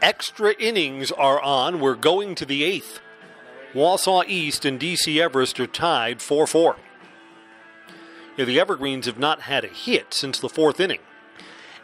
Extra 0.00 0.54
innings 0.58 1.10
are 1.10 1.40
on. 1.40 1.80
We're 1.80 1.96
going 1.96 2.34
to 2.36 2.46
the 2.46 2.62
eighth. 2.62 3.00
Wausau 3.74 4.24
East 4.26 4.64
and 4.64 4.78
DC 4.78 5.20
Everest 5.20 5.58
are 5.58 5.66
tied 5.66 6.22
4 6.22 6.46
4. 6.46 6.76
the 8.36 8.60
Evergreens 8.60 9.06
have 9.06 9.18
not 9.18 9.42
had 9.42 9.64
a 9.64 9.68
hit 9.68 10.14
since 10.14 10.38
the 10.38 10.48
fourth 10.48 10.78
inning. 10.78 11.00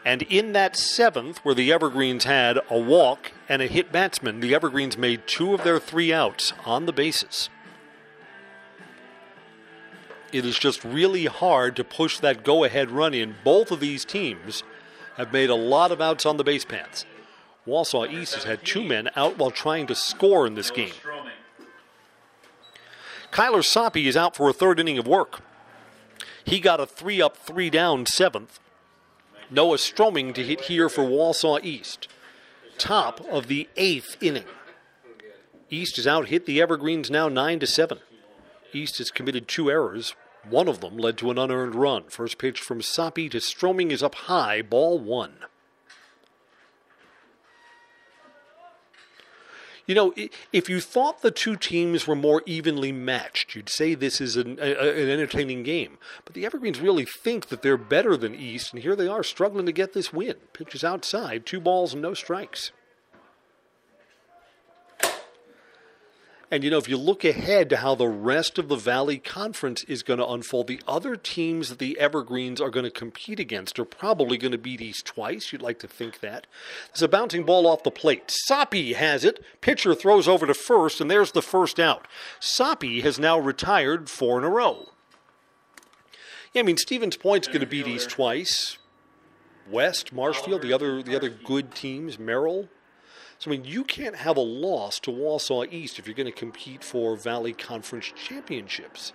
And 0.04 0.22
in 0.22 0.52
that 0.52 0.76
seventh, 0.76 1.38
where 1.38 1.54
the 1.54 1.72
Evergreens 1.72 2.24
had 2.24 2.58
a 2.70 2.78
walk 2.78 3.32
and 3.48 3.60
a 3.60 3.66
hit 3.66 3.90
batsman, 3.90 4.40
the 4.40 4.54
Evergreens 4.54 4.96
made 4.96 5.26
two 5.26 5.52
of 5.52 5.64
their 5.64 5.80
three 5.80 6.12
outs 6.12 6.52
on 6.64 6.86
the 6.86 6.92
bases. 6.92 7.48
It 10.32 10.44
is 10.44 10.58
just 10.58 10.84
really 10.84 11.26
hard 11.26 11.74
to 11.76 11.84
push 11.84 12.18
that 12.18 12.44
go 12.44 12.64
ahead 12.64 12.90
run 12.90 13.14
in. 13.14 13.34
Both 13.44 13.70
of 13.70 13.80
these 13.80 14.04
teams 14.04 14.62
have 15.16 15.32
made 15.32 15.50
a 15.50 15.54
lot 15.54 15.90
of 15.90 16.00
outs 16.00 16.26
on 16.26 16.36
the 16.36 16.44
base 16.44 16.64
paths. 16.64 17.06
Wausau 17.66 18.10
East 18.10 18.34
has 18.34 18.44
had 18.44 18.64
two 18.64 18.82
men 18.82 19.10
out 19.16 19.38
while 19.38 19.50
trying 19.50 19.86
to 19.86 19.94
score 19.94 20.46
in 20.46 20.54
this 20.54 20.70
game. 20.70 20.92
Kyler 23.32 23.64
Soppy 23.64 24.06
is 24.06 24.16
out 24.16 24.36
for 24.36 24.48
a 24.48 24.52
third 24.52 24.78
inning 24.78 24.98
of 24.98 25.06
work. 25.06 25.40
He 26.44 26.60
got 26.60 26.78
a 26.78 26.86
three 26.86 27.22
up, 27.22 27.36
three 27.36 27.70
down 27.70 28.06
seventh. 28.06 28.60
Noah 29.50 29.78
Stroming 29.78 30.32
to 30.34 30.42
hit 30.42 30.62
here 30.62 30.88
for 30.88 31.04
Wausau 31.04 31.62
East. 31.62 32.08
Top 32.78 33.20
of 33.30 33.46
the 33.46 33.68
eighth 33.76 34.16
inning. 34.20 34.44
East 35.70 35.98
is 35.98 36.06
out 36.06 36.28
hit 36.28 36.46
the 36.46 36.60
Evergreens 36.60 37.10
now 37.10 37.28
9 37.28 37.60
to 37.60 37.66
7. 37.66 37.98
East 38.72 38.98
has 38.98 39.10
committed 39.10 39.48
two 39.48 39.70
errors. 39.70 40.14
One 40.48 40.68
of 40.68 40.80
them 40.80 40.96
led 40.98 41.16
to 41.18 41.30
an 41.30 41.38
unearned 41.38 41.74
run. 41.74 42.04
First 42.08 42.38
pitch 42.38 42.60
from 42.60 42.82
Soppy 42.82 43.28
to 43.30 43.40
Stroming 43.40 43.90
is 43.90 44.02
up 44.02 44.14
high, 44.14 44.62
ball 44.62 44.98
one. 44.98 45.36
You 49.86 49.94
know, 49.94 50.14
if 50.52 50.68
you 50.68 50.80
thought 50.80 51.20
the 51.20 51.30
two 51.30 51.56
teams 51.56 52.06
were 52.06 52.16
more 52.16 52.42
evenly 52.46 52.90
matched, 52.90 53.54
you'd 53.54 53.68
say 53.68 53.94
this 53.94 54.20
is 54.20 54.36
an, 54.36 54.58
a, 54.58 54.72
an, 54.72 55.10
entertaining 55.10 55.62
game. 55.62 55.98
But 56.24 56.34
the 56.34 56.46
Evergreens 56.46 56.80
really 56.80 57.04
think 57.04 57.48
that 57.48 57.60
they're 57.60 57.76
better 57.76 58.16
than 58.16 58.34
East, 58.34 58.72
and 58.72 58.82
here 58.82 58.96
they 58.96 59.08
are 59.08 59.22
struggling 59.22 59.66
to 59.66 59.72
get 59.72 59.92
this 59.92 60.12
win. 60.12 60.36
Pitches 60.54 60.84
outside, 60.84 61.44
two 61.44 61.60
balls 61.60 61.92
and 61.92 62.00
no 62.00 62.14
strikes. 62.14 62.72
And 66.54 66.62
you 66.62 66.70
know, 66.70 66.78
if 66.78 66.88
you 66.88 66.96
look 66.96 67.24
ahead 67.24 67.68
to 67.70 67.78
how 67.78 67.96
the 67.96 68.06
rest 68.06 68.60
of 68.60 68.68
the 68.68 68.76
Valley 68.76 69.18
Conference 69.18 69.82
is 69.88 70.04
going 70.04 70.20
to 70.20 70.28
unfold, 70.28 70.68
the 70.68 70.80
other 70.86 71.16
teams 71.16 71.68
that 71.68 71.80
the 71.80 71.98
Evergreens 71.98 72.60
are 72.60 72.70
going 72.70 72.84
to 72.84 72.92
compete 72.92 73.40
against 73.40 73.76
are 73.80 73.84
probably 73.84 74.38
going 74.38 74.52
to 74.52 74.58
beat 74.58 74.80
East 74.80 75.04
twice. 75.04 75.52
You'd 75.52 75.62
like 75.62 75.80
to 75.80 75.88
think 75.88 76.20
that. 76.20 76.46
There's 76.92 77.02
a 77.02 77.08
bouncing 77.08 77.42
ball 77.42 77.66
off 77.66 77.82
the 77.82 77.90
plate. 77.90 78.30
Soppy 78.46 78.92
has 78.92 79.24
it. 79.24 79.42
Pitcher 79.62 79.96
throws 79.96 80.28
over 80.28 80.46
to 80.46 80.54
first, 80.54 81.00
and 81.00 81.10
there's 81.10 81.32
the 81.32 81.42
first 81.42 81.80
out. 81.80 82.06
Soppy 82.38 83.00
has 83.00 83.18
now 83.18 83.36
retired 83.36 84.08
four 84.08 84.38
in 84.38 84.44
a 84.44 84.48
row. 84.48 84.90
Yeah, 86.52 86.60
I 86.60 86.62
mean, 86.62 86.76
Stevens 86.76 87.16
Point's 87.16 87.48
going 87.48 87.62
to 87.62 87.66
beat 87.66 87.88
East 87.88 88.10
twice. 88.10 88.78
West, 89.68 90.12
Marshfield, 90.12 90.62
the 90.62 90.72
other 90.72 91.02
the 91.02 91.16
other 91.16 91.30
good 91.30 91.74
teams, 91.74 92.16
Merrill, 92.16 92.68
so, 93.38 93.50
I 93.50 93.56
mean, 93.56 93.64
you 93.64 93.84
can't 93.84 94.16
have 94.16 94.36
a 94.36 94.40
loss 94.40 94.98
to 95.00 95.10
Wausau 95.10 95.70
East 95.70 95.98
if 95.98 96.06
you're 96.06 96.14
going 96.14 96.26
to 96.26 96.32
compete 96.32 96.82
for 96.82 97.16
Valley 97.16 97.52
Conference 97.52 98.12
championships, 98.16 99.12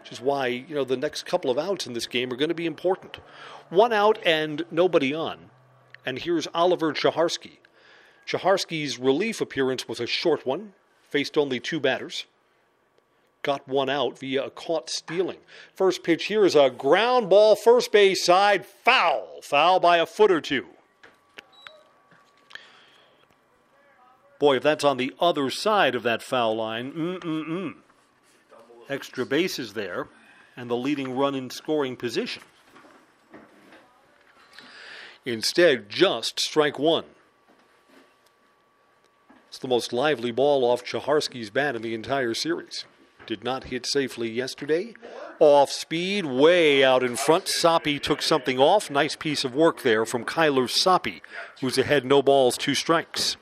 which 0.00 0.12
is 0.12 0.20
why, 0.20 0.46
you 0.46 0.74
know, 0.74 0.84
the 0.84 0.96
next 0.96 1.26
couple 1.26 1.50
of 1.50 1.58
outs 1.58 1.86
in 1.86 1.92
this 1.92 2.06
game 2.06 2.32
are 2.32 2.36
going 2.36 2.48
to 2.48 2.54
be 2.54 2.66
important. 2.66 3.18
One 3.70 3.92
out 3.92 4.18
and 4.24 4.64
nobody 4.70 5.14
on. 5.14 5.50
And 6.04 6.18
here's 6.18 6.46
Oliver 6.54 6.92
Chaharsky. 6.92 7.58
Chaharsky's 8.26 8.98
relief 8.98 9.40
appearance 9.40 9.88
was 9.88 10.00
a 10.00 10.06
short 10.06 10.46
one, 10.46 10.72
faced 11.02 11.38
only 11.38 11.58
two 11.58 11.80
batters. 11.80 12.26
Got 13.42 13.66
one 13.66 13.88
out 13.88 14.18
via 14.18 14.44
a 14.44 14.50
caught 14.50 14.90
stealing. 14.90 15.38
First 15.74 16.02
pitch 16.02 16.26
here 16.26 16.44
is 16.44 16.56
a 16.56 16.70
ground 16.70 17.30
ball, 17.30 17.54
first 17.54 17.92
base 17.92 18.24
side, 18.24 18.66
foul. 18.66 19.40
Foul 19.42 19.80
by 19.80 19.98
a 19.98 20.06
foot 20.06 20.32
or 20.32 20.40
two. 20.40 20.66
Boy, 24.38 24.56
if 24.56 24.62
that's 24.62 24.84
on 24.84 24.96
the 24.96 25.14
other 25.18 25.50
side 25.50 25.94
of 25.94 26.02
that 26.02 26.22
foul 26.22 26.56
line, 26.56 26.92
mm-mm-mm. 26.92 27.74
Extra 28.88 29.24
bases 29.24 29.72
there, 29.72 30.08
and 30.56 30.70
the 30.70 30.76
leading 30.76 31.16
run 31.16 31.34
in 31.34 31.50
scoring 31.50 31.96
position. 31.96 32.42
Instead, 35.24 35.88
just 35.88 36.38
strike 36.38 36.78
one. 36.78 37.04
It's 39.48 39.58
the 39.58 39.68
most 39.68 39.92
lively 39.92 40.30
ball 40.30 40.64
off 40.64 40.84
Chaharsky's 40.84 41.50
bat 41.50 41.74
in 41.74 41.82
the 41.82 41.94
entire 41.94 42.34
series. 42.34 42.84
Did 43.26 43.42
not 43.42 43.64
hit 43.64 43.86
safely 43.86 44.30
yesterday. 44.30 44.94
Off 45.40 45.70
speed, 45.70 46.26
way 46.26 46.84
out 46.84 47.02
in 47.02 47.16
front. 47.16 47.48
Soppy 47.48 47.98
took 47.98 48.22
something 48.22 48.60
off. 48.60 48.88
Nice 48.88 49.16
piece 49.16 49.44
of 49.44 49.54
work 49.54 49.82
there 49.82 50.06
from 50.06 50.24
Kyler 50.24 50.70
Soppy, 50.70 51.22
who's 51.60 51.76
ahead 51.76 52.04
no 52.04 52.22
balls, 52.22 52.56
two 52.56 52.74
strikes. 52.74 53.36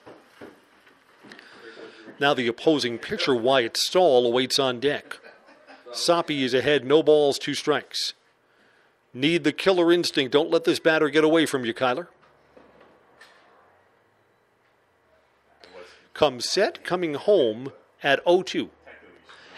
Now 2.24 2.32
the 2.32 2.48
opposing 2.48 2.96
pitcher, 2.96 3.34
Wyatt 3.34 3.76
Stahl, 3.76 4.24
awaits 4.24 4.58
on 4.58 4.80
deck. 4.80 5.18
Soppy 5.92 6.42
is 6.42 6.54
ahead, 6.54 6.82
no 6.82 7.02
balls, 7.02 7.38
two 7.38 7.52
strikes. 7.52 8.14
Need 9.12 9.44
the 9.44 9.52
killer 9.52 9.92
instinct. 9.92 10.32
Don't 10.32 10.50
let 10.50 10.64
this 10.64 10.78
batter 10.78 11.10
get 11.10 11.22
away 11.22 11.44
from 11.44 11.66
you, 11.66 11.74
Kyler. 11.74 12.06
Come 16.14 16.40
set, 16.40 16.82
coming 16.82 17.12
home 17.12 17.72
at 18.02 18.24
0 18.26 18.40
2. 18.40 18.70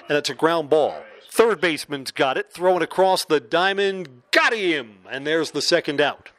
And 0.09 0.19
it's 0.19 0.31
a 0.31 0.35
ground 0.35 0.69
ball. 0.69 1.05
Third 1.31 1.61
baseman's 1.61 2.11
got 2.11 2.37
it, 2.37 2.51
throwing 2.51 2.83
across 2.83 3.25
the 3.25 3.39
diamond. 3.39 4.23
Got 4.33 4.53
him! 4.53 5.03
And 5.09 5.25
there's 5.25 5.53
the 5.53 5.63
second 5.63 6.01
out. 6.01 6.31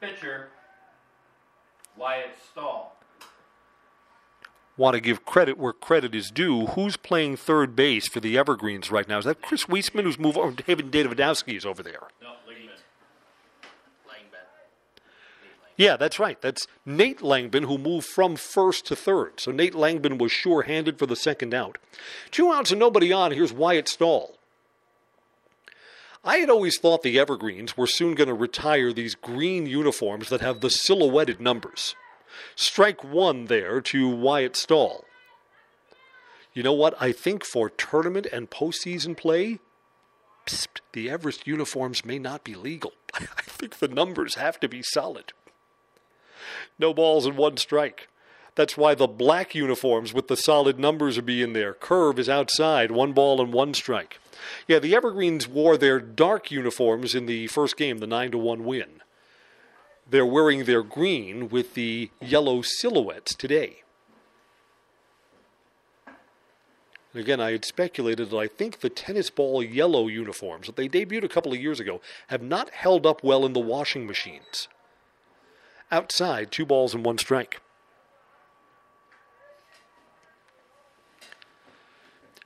Pitcher, 0.00 0.48
Wyatt 1.96 2.34
Stahl. 2.50 2.96
Want 4.76 4.94
to 4.94 5.00
give 5.00 5.26
credit 5.26 5.58
where 5.58 5.74
credit 5.74 6.14
is 6.14 6.30
due. 6.30 6.68
Who's 6.68 6.96
playing 6.96 7.36
third 7.36 7.76
base 7.76 8.08
for 8.08 8.20
the 8.20 8.38
Evergreens 8.38 8.90
right 8.90 9.06
now? 9.06 9.18
Is 9.18 9.26
that 9.26 9.42
Chris 9.42 9.66
Weisman 9.66 10.04
who's 10.04 10.18
moved 10.18 10.38
over? 10.38 10.52
David 10.52 10.90
Davidowski 10.90 11.54
is 11.54 11.66
over 11.66 11.82
there. 11.82 12.00
No, 12.22 12.28
Langman. 12.48 12.78
Yeah, 15.76 15.98
that's 15.98 16.18
right. 16.18 16.40
That's 16.40 16.66
Nate 16.86 17.20
Langbin 17.20 17.66
who 17.66 17.76
moved 17.76 18.06
from 18.06 18.36
first 18.36 18.86
to 18.86 18.96
third. 18.96 19.38
So 19.38 19.50
Nate 19.50 19.74
Langbin 19.74 20.18
was 20.18 20.32
sure 20.32 20.62
handed 20.62 20.98
for 20.98 21.04
the 21.04 21.16
second 21.16 21.52
out. 21.52 21.76
Two 22.30 22.50
outs 22.50 22.70
and 22.70 22.80
nobody 22.80 23.12
on. 23.12 23.32
Here's 23.32 23.52
Wyatt 23.52 23.86
Stahl. 23.86 24.38
I 26.22 26.38
had 26.38 26.50
always 26.50 26.78
thought 26.78 27.02
the 27.02 27.18
Evergreens 27.18 27.76
were 27.76 27.86
soon 27.86 28.14
going 28.14 28.28
to 28.28 28.34
retire 28.34 28.92
these 28.92 29.14
green 29.14 29.66
uniforms 29.66 30.28
that 30.28 30.42
have 30.42 30.60
the 30.60 30.68
silhouetted 30.68 31.40
numbers. 31.40 31.94
Strike 32.54 33.02
one 33.02 33.46
there 33.46 33.80
to 33.80 34.08
Wyatt 34.08 34.54
Stahl. 34.54 35.04
You 36.52 36.62
know 36.62 36.74
what? 36.74 36.94
I 37.00 37.12
think 37.12 37.44
for 37.44 37.70
tournament 37.70 38.26
and 38.30 38.50
postseason 38.50 39.16
play, 39.16 39.60
psst, 40.46 40.80
the 40.92 41.08
Everest 41.08 41.46
uniforms 41.46 42.04
may 42.04 42.18
not 42.18 42.44
be 42.44 42.54
legal. 42.54 42.92
I 43.14 43.42
think 43.42 43.78
the 43.78 43.88
numbers 43.88 44.34
have 44.34 44.60
to 44.60 44.68
be 44.68 44.82
solid. 44.82 45.32
No 46.78 46.92
balls 46.92 47.24
and 47.24 47.36
one 47.36 47.56
strike. 47.56 48.08
That's 48.56 48.76
why 48.76 48.94
the 48.94 49.06
black 49.06 49.54
uniforms 49.54 50.12
with 50.12 50.28
the 50.28 50.36
solid 50.36 50.78
numbers 50.78 51.16
are 51.16 51.22
being 51.22 51.54
there. 51.54 51.72
Curve 51.72 52.18
is 52.18 52.28
outside, 52.28 52.90
one 52.90 53.12
ball 53.12 53.40
and 53.40 53.52
one 53.52 53.72
strike. 53.72 54.18
Yeah, 54.66 54.78
the 54.78 54.94
Evergreens 54.94 55.46
wore 55.48 55.76
their 55.76 56.00
dark 56.00 56.50
uniforms 56.50 57.14
in 57.14 57.26
the 57.26 57.46
first 57.48 57.76
game, 57.76 57.98
the 57.98 58.06
9 58.06 58.32
to 58.32 58.38
1 58.38 58.64
win. 58.64 59.02
They're 60.08 60.26
wearing 60.26 60.64
their 60.64 60.82
green 60.82 61.48
with 61.48 61.74
the 61.74 62.10
yellow 62.20 62.62
silhouettes 62.62 63.34
today. 63.34 63.82
And 67.12 67.22
again, 67.22 67.40
I 67.40 67.52
had 67.52 67.64
speculated 67.64 68.30
that 68.30 68.36
I 68.36 68.46
think 68.46 68.80
the 68.80 68.88
tennis 68.88 69.30
ball 69.30 69.62
yellow 69.62 70.06
uniforms 70.06 70.66
that 70.66 70.76
they 70.76 70.88
debuted 70.88 71.24
a 71.24 71.28
couple 71.28 71.52
of 71.52 71.60
years 71.60 71.80
ago 71.80 72.00
have 72.28 72.42
not 72.42 72.70
held 72.70 73.04
up 73.04 73.24
well 73.24 73.44
in 73.44 73.52
the 73.52 73.60
washing 73.60 74.06
machines. 74.06 74.68
Outside, 75.90 76.52
two 76.52 76.64
balls 76.64 76.94
and 76.94 77.04
one 77.04 77.18
strike. 77.18 77.60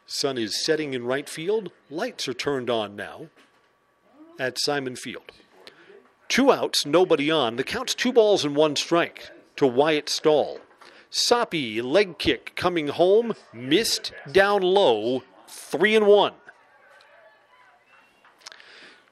Sun 0.07 0.39
is 0.39 0.65
setting 0.65 0.95
in 0.95 1.05
right 1.05 1.29
field. 1.29 1.71
Lights 1.91 2.29
are 2.29 2.35
turned 2.35 2.69
on 2.69 2.95
now 2.95 3.29
at 4.39 4.59
Simon 4.59 4.97
Field. 4.97 5.33
Two 6.29 6.53
outs, 6.53 6.85
nobody 6.85 7.31
on. 7.31 7.57
The 7.57 7.65
count's 7.65 7.95
two 7.95 8.13
balls 8.13 8.45
and 8.45 8.57
one 8.57 8.77
strike 8.77 9.31
to 9.57 9.67
Wyatt 9.67 10.09
Stahl. 10.09 10.59
Soppy 11.11 11.81
leg 11.81 12.19
kick 12.19 12.55
coming 12.57 12.89
home, 12.89 13.35
missed 13.53 14.13
down 14.31 14.63
low, 14.63 15.23
three 15.47 15.95
and 15.95 16.07
one. 16.07 16.35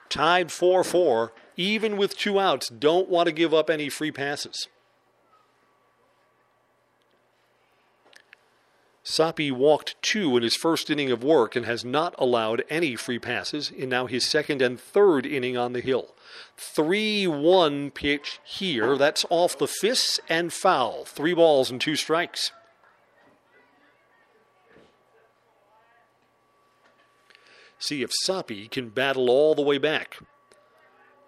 Tied 0.08 0.52
4 0.52 0.84
4. 0.84 1.32
even 1.56 1.96
with 1.96 2.18
two 2.18 2.38
outs, 2.38 2.68
don't 2.68 3.08
want 3.08 3.26
to 3.28 3.32
give 3.32 3.54
up 3.54 3.70
any 3.70 3.88
free 3.88 4.12
passes. 4.12 4.68
Soppe 9.04 9.50
walked 9.50 10.00
two 10.00 10.36
in 10.36 10.44
his 10.44 10.54
first 10.54 10.88
inning 10.88 11.10
of 11.10 11.24
work 11.24 11.56
and 11.56 11.66
has 11.66 11.84
not 11.84 12.14
allowed 12.18 12.62
any 12.70 12.94
free 12.94 13.18
passes 13.18 13.70
in 13.70 13.88
now 13.88 14.06
his 14.06 14.24
second 14.28 14.62
and 14.62 14.80
third 14.80 15.26
inning 15.26 15.56
on 15.56 15.72
the 15.72 15.80
hill. 15.80 16.14
3 16.56 17.26
1 17.26 17.90
pitch 17.90 18.38
here. 18.44 18.96
That's 18.96 19.26
off 19.28 19.58
the 19.58 19.66
fists 19.66 20.20
and 20.28 20.52
foul. 20.52 21.04
Three 21.04 21.34
balls 21.34 21.70
and 21.70 21.80
two 21.80 21.96
strikes. 21.96 22.52
See 27.80 28.04
if 28.04 28.10
Soppe 28.24 28.70
can 28.70 28.90
battle 28.90 29.28
all 29.28 29.56
the 29.56 29.62
way 29.62 29.78
back. 29.78 30.18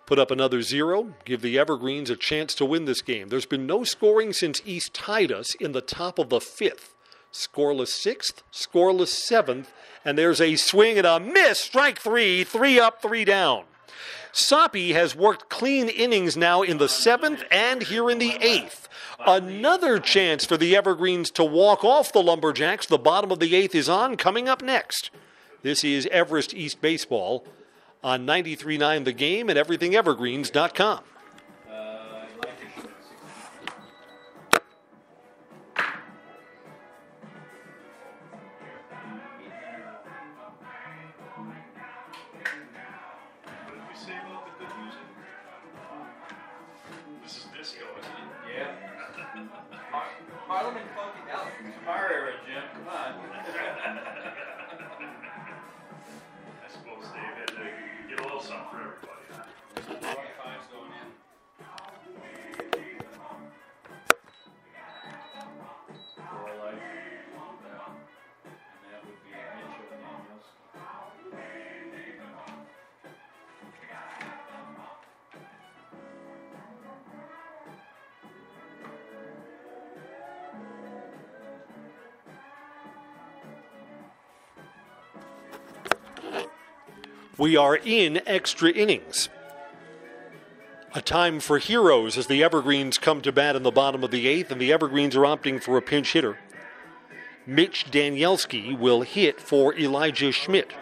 Put 0.06 0.20
up 0.20 0.30
another 0.30 0.62
zero, 0.62 1.14
give 1.24 1.40
the 1.40 1.58
Evergreens 1.58 2.10
a 2.10 2.16
chance 2.16 2.54
to 2.54 2.64
win 2.64 2.84
this 2.84 3.02
game. 3.02 3.28
There's 3.28 3.46
been 3.46 3.66
no 3.66 3.82
scoring 3.82 4.32
since 4.32 4.62
East 4.64 4.94
tied 4.94 5.32
us 5.32 5.56
in 5.56 5.72
the 5.72 5.80
top 5.80 6.20
of 6.20 6.28
the 6.28 6.40
fifth. 6.40 6.93
Scoreless 7.34 7.88
sixth, 7.88 8.44
scoreless 8.52 9.08
seventh, 9.08 9.72
and 10.04 10.16
there's 10.16 10.40
a 10.40 10.54
swing 10.54 10.98
and 10.98 11.06
a 11.06 11.18
miss. 11.18 11.58
Strike 11.58 11.98
three, 11.98 12.44
three 12.44 12.78
up, 12.78 13.02
three 13.02 13.24
down. 13.24 13.64
Soppe 14.32 14.92
has 14.92 15.16
worked 15.16 15.48
clean 15.48 15.88
innings 15.88 16.36
now 16.36 16.62
in 16.62 16.78
the 16.78 16.88
seventh 16.88 17.42
and 17.50 17.82
here 17.82 18.08
in 18.08 18.20
the 18.20 18.36
eighth. 18.40 18.88
Another 19.18 19.98
chance 19.98 20.44
for 20.44 20.56
the 20.56 20.76
Evergreens 20.76 21.32
to 21.32 21.44
walk 21.44 21.82
off 21.84 22.12
the 22.12 22.22
Lumberjacks. 22.22 22.86
The 22.86 22.98
bottom 22.98 23.32
of 23.32 23.40
the 23.40 23.56
eighth 23.56 23.74
is 23.74 23.88
on, 23.88 24.16
coming 24.16 24.48
up 24.48 24.62
next. 24.62 25.10
This 25.62 25.82
is 25.82 26.06
Everest 26.12 26.54
East 26.54 26.80
Baseball 26.80 27.44
on 28.04 28.24
93.9 28.24 29.04
The 29.04 29.12
Game 29.12 29.48
and 29.48 29.58
everythingevergreens.com. 29.58 31.00
We 87.36 87.56
are 87.56 87.76
in 87.76 88.20
extra 88.26 88.70
innings. 88.70 89.28
A 90.94 91.00
time 91.00 91.40
for 91.40 91.58
heroes 91.58 92.16
as 92.16 92.28
the 92.28 92.44
Evergreens 92.44 92.96
come 92.96 93.20
to 93.22 93.32
bat 93.32 93.56
in 93.56 93.64
the 93.64 93.72
bottom 93.72 94.04
of 94.04 94.12
the 94.12 94.28
eighth, 94.28 94.52
and 94.52 94.60
the 94.60 94.72
Evergreens 94.72 95.16
are 95.16 95.22
opting 95.22 95.60
for 95.60 95.76
a 95.76 95.82
pinch 95.82 96.12
hitter. 96.12 96.38
Mitch 97.44 97.86
Danielski 97.90 98.78
will 98.78 99.02
hit 99.02 99.40
for 99.40 99.74
Elijah 99.74 100.30
Schmidt. 100.30 100.72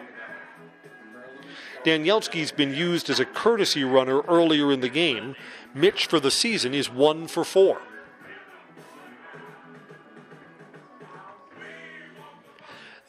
Danielski's 1.83 2.51
been 2.51 2.73
used 2.73 3.09
as 3.09 3.19
a 3.19 3.25
courtesy 3.25 3.83
runner 3.83 4.21
earlier 4.21 4.71
in 4.71 4.81
the 4.81 4.89
game. 4.89 5.35
Mitch 5.73 6.05
for 6.05 6.19
the 6.19 6.31
season 6.31 6.75
is 6.75 6.89
one 6.89 7.27
for 7.27 7.43
four. 7.43 7.81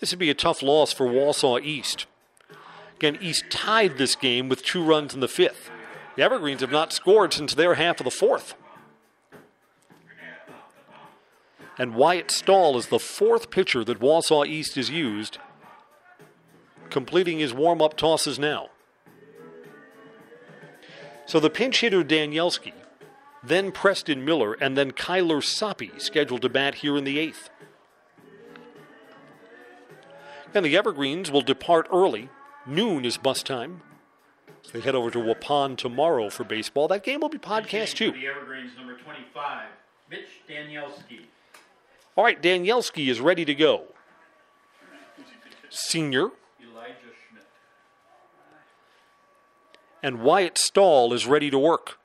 This 0.01 0.11
would 0.13 0.19
be 0.19 0.31
a 0.31 0.35
tough 0.35 0.63
loss 0.63 0.95
for 0.95 1.07
Wausau 1.07 1.63
East. 1.63 2.07
Again, 2.97 3.19
East 3.21 3.45
tied 3.51 3.99
this 3.99 4.15
game 4.15 4.49
with 4.49 4.65
two 4.65 4.83
runs 4.83 5.15
in 5.15 5.21
the 5.21 5.29
fifth. 5.29 5.71
The 6.17 6.23
Evergreens 6.23 6.61
have 6.61 6.71
not 6.71 6.93
scored 6.93 7.33
since 7.33 7.55
their 7.55 7.75
half 7.75 8.01
of 8.01 8.05
the 8.05 8.11
fourth. 8.11 8.55
And 11.77 11.95
Wyatt 11.95 12.31
Stahl 12.31 12.77
is 12.77 12.87
the 12.87 13.01
fourth 13.01 13.51
pitcher 13.51 13.83
that 13.85 13.99
Wausau 13.99 14.47
East 14.47 14.77
has 14.77 14.91
used, 14.91 15.39
completing 16.89 17.41
his 17.41 17.53
warm 17.53 17.83
up 17.83 17.97
tosses 17.97 18.39
now. 18.39 18.69
So 21.27 21.41
the 21.41 21.51
pinch 21.51 21.81
hitter 21.81 22.05
Danielski, 22.05 22.73
then 23.43 23.73
Preston 23.73 24.25
Miller, 24.25 24.53
and 24.55 24.77
then 24.77 24.93
Kyler 24.93 25.43
Soppe 25.43 26.01
scheduled 26.01 26.43
to 26.43 26.49
bat 26.49 26.77
here 26.77 26.97
in 26.97 27.03
the 27.03 27.19
eighth. 27.19 27.51
And 30.55 30.65
the 30.65 30.77
Evergreens 30.77 31.33
will 31.33 31.41
depart 31.41 31.89
early 31.93 32.29
Noon 32.67 33.05
is 33.05 33.17
bus 33.17 33.43
time. 33.43 33.83
So 34.63 34.73
they 34.73 34.81
head 34.81 34.95
over 34.95 35.11
to 35.11 35.19
Waupun 35.19 35.77
tomorrow 35.77 36.31
for 36.31 36.45
baseball. 36.45 36.89
That 36.89 37.03
game 37.03 37.21
will 37.21 37.29
be 37.29 37.39
podcast 37.39 37.95
too. 37.95 38.13
The 38.13 38.27
Evergreens 38.27 38.77
number 38.77 38.97
25, 38.97 39.67
Mitch 40.11 40.29
Danielski. 40.49 41.21
All 42.17 42.25
right, 42.25 42.41
Danielski 42.41 43.09
is 43.09 43.21
ready 43.21 43.45
to 43.45 43.55
go. 43.55 43.85
Senior. 45.69 46.29
Elijah 46.63 46.95
Schmidt. 47.29 47.45
And 50.03 50.23
Wyatt 50.23 50.57
Stahl 50.57 51.13
is 51.13 51.27
ready 51.27 51.51
to 51.51 51.59
work. 51.59 51.99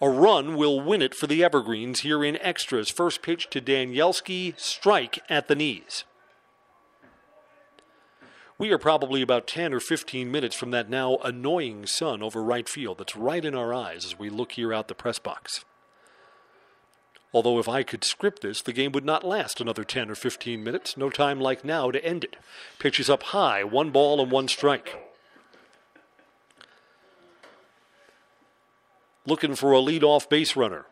A 0.00 0.08
run 0.08 0.56
will 0.56 0.80
win 0.80 1.02
it 1.02 1.14
for 1.14 1.26
the 1.26 1.44
Evergreens 1.44 2.00
here 2.00 2.24
in 2.24 2.38
extras. 2.38 2.88
First 2.88 3.20
pitch 3.20 3.50
to 3.50 3.60
Danielski, 3.60 4.58
strike 4.58 5.18
at 5.28 5.48
the 5.48 5.54
knees. 5.54 6.04
We 8.60 8.72
are 8.72 8.78
probably 8.78 9.22
about 9.22 9.46
10 9.46 9.72
or 9.72 9.80
15 9.80 10.30
minutes 10.30 10.54
from 10.54 10.70
that 10.70 10.90
now 10.90 11.16
annoying 11.24 11.86
sun 11.86 12.22
over 12.22 12.42
right 12.42 12.68
field 12.68 12.98
that's 12.98 13.16
right 13.16 13.42
in 13.42 13.54
our 13.54 13.72
eyes 13.72 14.04
as 14.04 14.18
we 14.18 14.28
look 14.28 14.52
here 14.52 14.70
out 14.70 14.86
the 14.86 14.94
press 14.94 15.18
box. 15.18 15.64
Although, 17.32 17.58
if 17.58 17.70
I 17.70 17.82
could 17.82 18.04
script 18.04 18.42
this, 18.42 18.60
the 18.60 18.74
game 18.74 18.92
would 18.92 19.06
not 19.06 19.24
last 19.24 19.62
another 19.62 19.82
10 19.82 20.10
or 20.10 20.14
15 20.14 20.62
minutes. 20.62 20.94
No 20.94 21.08
time 21.08 21.40
like 21.40 21.64
now 21.64 21.90
to 21.90 22.04
end 22.04 22.22
it. 22.22 22.36
Pitches 22.78 23.08
up 23.08 23.22
high, 23.22 23.64
one 23.64 23.92
ball 23.92 24.20
and 24.20 24.30
one 24.30 24.46
strike. 24.46 24.94
Looking 29.24 29.54
for 29.54 29.72
a 29.72 29.80
leadoff 29.80 30.28
base 30.28 30.54
runner. 30.54 30.84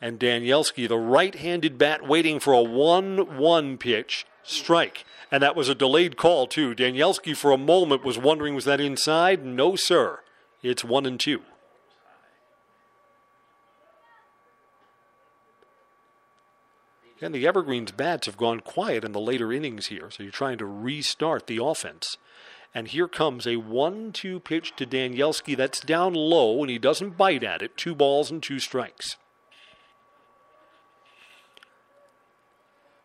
And 0.00 0.20
Danielski, 0.20 0.86
the 0.86 0.96
right 0.96 1.34
handed 1.34 1.76
bat, 1.76 2.06
waiting 2.06 2.38
for 2.38 2.52
a 2.52 2.62
1 2.62 3.36
1 3.36 3.78
pitch, 3.78 4.26
strike. 4.42 5.04
And 5.30 5.42
that 5.42 5.56
was 5.56 5.68
a 5.68 5.74
delayed 5.74 6.16
call, 6.16 6.46
too. 6.46 6.74
Danielski, 6.74 7.36
for 7.36 7.52
a 7.52 7.58
moment, 7.58 8.04
was 8.04 8.18
wondering, 8.18 8.54
was 8.54 8.66
that 8.66 8.80
inside? 8.80 9.44
No, 9.44 9.76
sir. 9.76 10.20
It's 10.62 10.84
one 10.84 11.06
and 11.06 11.18
two. 11.18 11.42
And 17.22 17.32
the 17.32 17.46
Evergreens 17.46 17.92
bats 17.92 18.26
have 18.26 18.36
gone 18.36 18.60
quiet 18.60 19.04
in 19.04 19.12
the 19.12 19.20
later 19.20 19.52
innings 19.52 19.86
here, 19.86 20.10
so 20.10 20.24
you're 20.24 20.32
trying 20.32 20.58
to 20.58 20.66
restart 20.66 21.46
the 21.46 21.62
offense. 21.62 22.16
And 22.74 22.88
here 22.88 23.06
comes 23.06 23.46
a 23.46 23.56
1 23.56 24.12
2 24.12 24.40
pitch 24.40 24.74
to 24.76 24.86
Danielski 24.86 25.56
that's 25.56 25.78
down 25.78 26.14
low, 26.14 26.60
and 26.60 26.70
he 26.70 26.78
doesn't 26.78 27.16
bite 27.16 27.44
at 27.44 27.62
it. 27.62 27.76
Two 27.76 27.94
balls 27.94 28.30
and 28.30 28.42
two 28.42 28.58
strikes. 28.58 29.16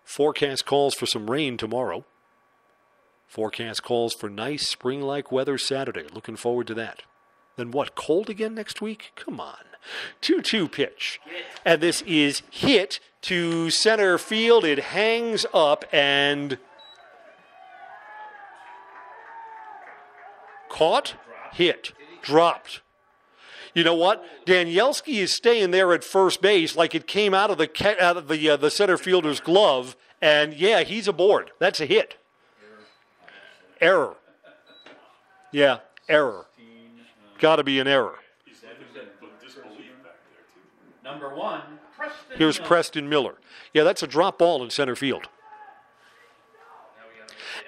Forecast 0.07 0.65
calls 0.65 0.95
for 0.95 1.05
some 1.05 1.29
rain 1.29 1.57
tomorrow. 1.57 2.05
Forecast 3.27 3.83
calls 3.83 4.13
for 4.13 4.29
nice 4.29 4.69
spring 4.69 5.01
like 5.01 5.33
weather 5.33 5.57
Saturday. 5.57 6.05
Looking 6.13 6.37
forward 6.37 6.67
to 6.67 6.73
that. 6.75 7.03
Then 7.57 7.71
what? 7.71 7.93
Cold 7.93 8.29
again 8.29 8.55
next 8.55 8.81
week? 8.81 9.11
Come 9.17 9.41
on. 9.41 9.57
2 10.21 10.41
2 10.41 10.69
pitch. 10.69 11.19
And 11.65 11.81
this 11.81 12.03
is 12.03 12.41
hit 12.49 13.01
to 13.23 13.69
center 13.69 14.17
field. 14.17 14.63
It 14.63 14.79
hangs 14.79 15.45
up 15.53 15.83
and 15.91 16.57
caught, 20.69 21.15
hit, 21.51 21.91
dropped. 22.21 22.79
You 23.77 23.83
know 23.83 23.93
what? 23.93 24.25
Danielski 24.47 25.19
is 25.19 25.31
staying 25.31 25.69
there 25.69 25.93
at 25.93 26.03
first 26.03 26.41
base 26.41 26.75
like 26.75 26.95
it 26.95 27.05
came 27.05 27.35
out 27.35 27.51
of 27.51 27.59
the 27.59 28.03
out 28.03 28.17
of 28.17 28.27
the 28.27 28.49
uh, 28.49 28.57
the 28.57 28.71
center 28.71 28.97
fielder's 28.97 29.39
glove, 29.39 29.95
and 30.19 30.55
yeah, 30.55 30.81
he's 30.81 31.07
aboard. 31.07 31.51
That's 31.59 31.79
a 31.79 31.85
hit. 31.85 32.17
Error. 33.79 34.15
Yeah, 35.51 35.81
error. 36.09 36.47
Got 37.37 37.57
to 37.57 37.63
be 37.63 37.79
an 37.79 37.87
error. 37.87 38.15
Number 41.03 41.35
one, 41.35 41.61
Preston. 41.95 42.35
Here's 42.35 42.57
Miller. 42.57 42.67
Preston 42.67 43.09
Miller. 43.09 43.35
Yeah, 43.75 43.83
that's 43.83 44.01
a 44.01 44.07
drop 44.07 44.39
ball 44.39 44.63
in 44.63 44.71
center 44.71 44.95
field. 44.95 45.27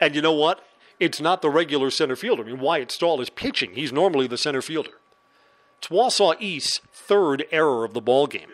And 0.01 0.15
you 0.15 0.23
know 0.23 0.33
what? 0.33 0.65
It's 0.99 1.21
not 1.21 1.43
the 1.43 1.51
regular 1.51 1.91
center 1.91 2.15
fielder. 2.15 2.41
I 2.41 2.47
mean, 2.47 2.59
Wyatt 2.59 2.89
Stahl 2.89 3.21
is 3.21 3.29
pitching. 3.29 3.75
He's 3.75 3.93
normally 3.93 4.25
the 4.25 4.39
center 4.39 4.63
fielder. 4.63 4.93
It's 5.79 5.88
Wausau 5.88 6.36
East's 6.41 6.81
third 6.91 7.45
error 7.51 7.86
of 7.86 7.93
the 7.93 8.01
ball 8.01 8.27
game. 8.27 8.50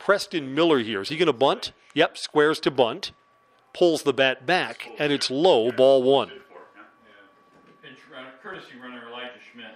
Preston 0.00 0.56
Miller 0.56 0.80
here. 0.80 1.02
Is 1.02 1.08
he 1.08 1.16
going 1.16 1.26
to 1.26 1.32
bunt? 1.32 1.70
Yep, 1.94 2.18
squares 2.18 2.58
to 2.60 2.70
bunt. 2.72 3.12
Pulls 3.72 4.02
the 4.02 4.12
bat 4.12 4.44
back, 4.44 4.90
and 4.98 5.12
it's 5.12 5.30
low, 5.30 5.70
ball 5.70 6.02
one. 6.02 6.32
Courtesy 8.42 8.76
runner 8.82 9.08
Elijah 9.08 9.40
Schmidt. 9.52 9.66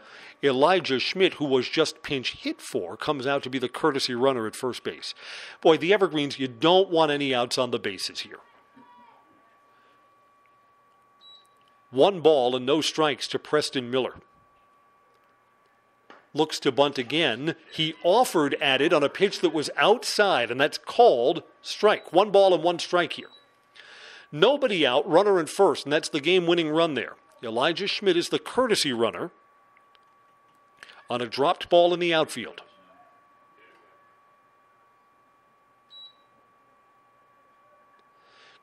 Elijah 0.43 0.99
Schmidt, 0.99 1.35
who 1.35 1.47
was 1.47 1.69
just 1.69 2.03
pinch 2.03 2.33
hit 2.33 2.61
for, 2.61 2.97
comes 2.97 3.27
out 3.27 3.43
to 3.45 3.51
be 3.51 3.59
the 3.59 3.69
courtesy 3.69 4.15
runner 4.15 4.47
at 4.47 4.55
first 4.55 4.85
base. 4.85 5.15
Boy, 5.63 5.79
the 5.79 5.93
Evergreens, 5.93 6.39
you 6.39 6.49
don't 6.49 6.91
want 6.91 7.11
any 7.11 7.35
outs 7.35 7.57
on 7.57 7.71
the 7.71 7.79
bases 7.79 8.21
here. 8.21 8.41
One 11.91 12.21
ball 12.21 12.55
and 12.55 12.67
no 12.67 12.83
strikes 12.83 13.27
to 13.29 13.39
Preston 13.39 13.91
Miller. 13.91 14.17
Looks 16.35 16.61
to 16.61 16.73
bunt 16.73 16.99
again. 16.99 17.55
He 17.73 17.95
offered 18.05 18.55
at 18.55 18.81
it 18.81 18.93
on 18.93 19.03
a 19.03 19.09
pitch 19.09 19.41
that 19.41 19.55
was 19.55 19.71
outside, 19.77 20.51
and 20.51 20.61
that's 20.61 20.79
called 20.79 21.43
strike. 21.63 22.13
One 22.13 22.31
ball 22.31 22.55
and 22.55 22.63
one 22.63 22.79
strike 22.79 23.15
here. 23.15 23.31
Nobody 24.31 24.87
out, 24.87 25.09
runner 25.09 25.41
in 25.41 25.47
first, 25.47 25.85
and 25.85 25.93
that's 25.93 26.11
the 26.11 26.21
game 26.21 26.47
winning 26.47 26.69
run 26.69 26.95
there. 26.95 27.17
Elijah 27.43 27.87
Schmidt 27.87 28.17
is 28.17 28.29
the 28.29 28.39
courtesy 28.39 28.93
runner 28.93 29.31
on 31.09 31.23
a 31.23 31.27
dropped 31.27 31.71
ball 31.71 31.95
in 31.95 32.01
the 32.01 32.13
outfield. 32.13 32.63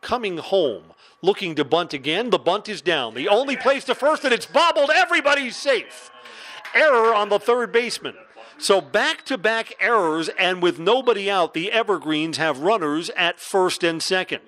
Coming 0.02 0.38
home, 0.38 0.94
looking 1.24 1.56
to 1.56 1.66
bunt 1.66 1.94
again. 1.94 2.30
The 2.30 2.38
bunt 2.38 2.70
is 2.70 2.82
down. 2.82 3.16
The 3.16 3.28
only 3.28 3.58
place 3.58 3.86
to 3.86 3.96
first, 3.96 4.24
and 4.24 4.32
it's 4.32 4.46
bobbled. 4.46 4.92
Everybody's 4.94 5.56
safe. 5.56 6.12
Error 6.76 7.16
on 7.16 7.30
the 7.30 7.40
third 7.40 7.72
baseman. 7.72 8.16
So 8.58 8.80
back 8.80 9.26
to 9.26 9.38
back 9.38 9.74
errors, 9.80 10.30
and 10.40 10.62
with 10.62 10.80
nobody 10.80 11.30
out, 11.30 11.54
the 11.54 11.72
Evergreens 11.72 12.38
have 12.38 12.60
runners 12.60 13.10
at 13.16 13.40
first 13.40 13.84
and 13.84 14.02
second. 14.02 14.42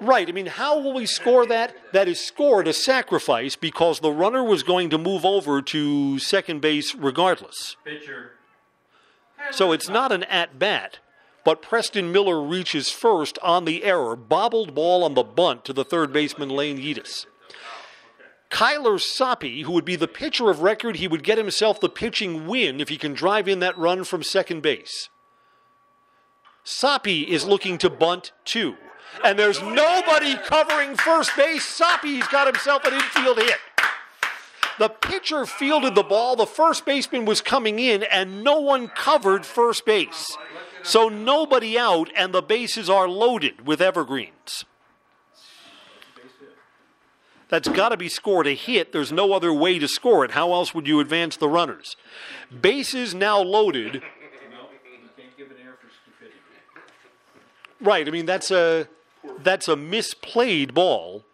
Right. 0.00 0.28
I 0.28 0.32
mean, 0.32 0.46
how 0.46 0.80
will 0.80 0.94
we 0.94 1.04
score 1.04 1.44
that? 1.46 1.76
That 1.92 2.08
is 2.08 2.18
scored 2.20 2.66
a 2.66 2.72
sacrifice 2.72 3.54
because 3.54 4.00
the 4.00 4.10
runner 4.10 4.42
was 4.42 4.62
going 4.62 4.88
to 4.90 4.98
move 4.98 5.26
over 5.26 5.60
to 5.60 6.18
second 6.18 6.62
base 6.62 6.94
regardless. 6.94 7.76
Pitcher. 7.84 8.32
So 9.50 9.72
it's 9.72 9.88
not 9.88 10.10
an 10.10 10.22
at 10.24 10.58
bat, 10.58 10.98
but 11.44 11.60
Preston 11.60 12.12
Miller 12.12 12.42
reaches 12.42 12.90
first 12.90 13.38
on 13.42 13.64
the 13.64 13.84
error, 13.84 14.16
bobbled 14.16 14.74
ball 14.74 15.04
on 15.04 15.14
the 15.14 15.22
bunt 15.22 15.64
to 15.66 15.72
the 15.72 15.84
third 15.84 16.12
baseman 16.12 16.48
Lane 16.48 16.78
Yeatus. 16.78 17.26
Kyler 18.50 19.00
Soppy, 19.00 19.62
who 19.62 19.72
would 19.72 19.84
be 19.84 19.96
the 19.96 20.08
pitcher 20.08 20.50
of 20.50 20.60
record, 20.60 20.96
he 20.96 21.08
would 21.08 21.22
get 21.22 21.38
himself 21.38 21.80
the 21.80 21.88
pitching 21.88 22.46
win 22.46 22.80
if 22.80 22.88
he 22.88 22.96
can 22.96 23.14
drive 23.14 23.48
in 23.48 23.60
that 23.60 23.78
run 23.78 24.04
from 24.04 24.22
second 24.22 24.60
base. 24.60 25.08
Soppy 26.64 27.22
is 27.22 27.44
looking 27.44 27.78
to 27.78 27.88
bunt 27.88 28.32
two. 28.44 28.76
And 29.24 29.38
there's 29.38 29.62
nobody 29.62 30.36
covering 30.36 30.96
first 30.96 31.36
base. 31.36 31.64
Soppy's 31.64 32.26
got 32.28 32.46
himself 32.46 32.84
an 32.84 32.94
infield 32.94 33.38
hit. 33.38 33.58
The 34.78 34.88
pitcher 34.88 35.46
fielded 35.46 35.94
the 35.94 36.02
ball, 36.02 36.36
the 36.36 36.46
first 36.46 36.86
baseman 36.86 37.26
was 37.26 37.40
coming 37.40 37.78
in, 37.78 38.02
and 38.04 38.42
no 38.42 38.60
one 38.60 38.88
covered 38.88 39.44
first 39.44 39.84
base. 39.84 40.36
So 40.82 41.08
nobody 41.08 41.78
out, 41.78 42.10
and 42.16 42.32
the 42.32 42.40
bases 42.40 42.88
are 42.88 43.06
loaded 43.06 43.66
with 43.66 43.82
evergreens. 43.82 44.64
That's 47.50 47.68
got 47.68 47.88
to 47.90 47.96
be 47.96 48.08
scored 48.08 48.46
a 48.46 48.54
hit. 48.54 48.92
There's 48.92 49.10
no 49.10 49.32
other 49.32 49.52
way 49.52 49.78
to 49.80 49.88
score 49.88 50.24
it. 50.24 50.30
How 50.30 50.52
else 50.52 50.72
would 50.72 50.86
you 50.86 51.00
advance 51.00 51.36
the 51.36 51.48
runners? 51.48 51.96
Bases 52.60 53.12
now 53.14 53.40
loaded. 53.40 53.94
No, 53.94 54.00
you 54.00 54.00
can't 55.16 55.36
give 55.36 55.50
an 55.50 55.56
error 55.62 55.76
for 55.80 55.88
stupidity. 55.90 56.38
Right. 57.80 58.06
I 58.06 58.10
mean 58.10 58.26
that's 58.26 58.50
a 58.50 58.86
that's 59.42 59.68
a 59.68 59.74
misplayed 59.74 60.72
ball. 60.72 61.24